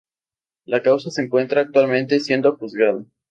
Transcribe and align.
La 0.65 0.81
causa 0.81 1.11
se 1.11 1.21
encuentra 1.21 1.61
actualmente 1.61 2.19
siendo 2.21 2.57
juzgada. 2.57 3.05